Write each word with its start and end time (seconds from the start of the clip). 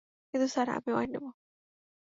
কিন্তু 0.33 0.47
স্যার, 0.47 0.67
আমি 0.69 0.89
ওয়াইন 0.93 1.09
নেবো। 1.13 1.29